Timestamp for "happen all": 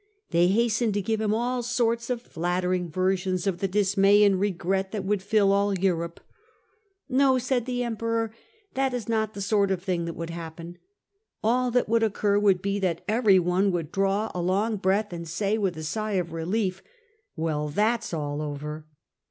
10.31-11.69